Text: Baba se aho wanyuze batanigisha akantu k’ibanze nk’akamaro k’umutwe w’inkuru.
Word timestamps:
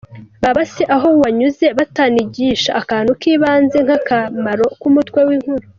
Baba 0.41 0.63
se 0.73 0.83
aho 0.95 1.09
wanyuze 1.21 1.65
batanigisha 1.77 2.71
akantu 2.81 3.11
k’ibanze 3.21 3.77
nk’akamaro 3.85 4.65
k’umutwe 4.81 5.19
w’inkuru. 5.27 5.65